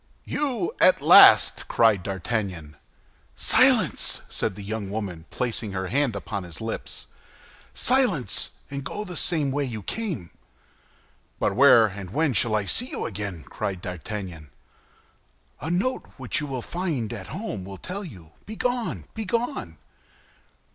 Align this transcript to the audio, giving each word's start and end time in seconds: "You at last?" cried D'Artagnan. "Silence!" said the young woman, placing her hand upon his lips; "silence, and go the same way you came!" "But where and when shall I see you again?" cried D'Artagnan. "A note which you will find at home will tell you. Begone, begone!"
"You 0.25 0.73
at 0.81 0.99
last?" 0.99 1.67
cried 1.67 2.01
D'Artagnan. 2.01 2.75
"Silence!" 3.35 4.21
said 4.31 4.55
the 4.55 4.63
young 4.63 4.89
woman, 4.89 5.25
placing 5.29 5.73
her 5.73 5.89
hand 5.89 6.15
upon 6.15 6.41
his 6.41 6.59
lips; 6.59 7.05
"silence, 7.75 8.49
and 8.71 8.83
go 8.83 9.03
the 9.05 9.15
same 9.15 9.51
way 9.51 9.63
you 9.63 9.83
came!" 9.83 10.31
"But 11.39 11.55
where 11.55 11.85
and 11.85 12.09
when 12.09 12.33
shall 12.33 12.55
I 12.55 12.65
see 12.65 12.89
you 12.89 13.05
again?" 13.05 13.43
cried 13.43 13.79
D'Artagnan. 13.79 14.49
"A 15.59 15.69
note 15.69 16.07
which 16.17 16.39
you 16.41 16.47
will 16.47 16.63
find 16.63 17.13
at 17.13 17.27
home 17.27 17.63
will 17.63 17.77
tell 17.77 18.03
you. 18.03 18.31
Begone, 18.47 19.05
begone!" 19.13 19.77